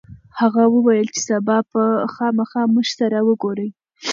[0.39, 3.69] هغه وویل چې سبا به خامخا موږ سره وګوري.